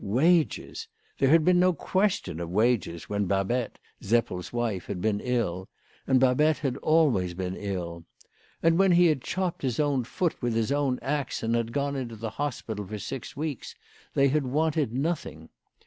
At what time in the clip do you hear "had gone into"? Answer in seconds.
11.53-12.15